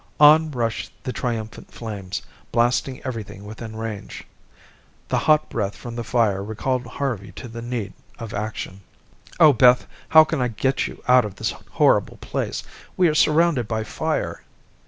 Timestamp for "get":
10.47-10.87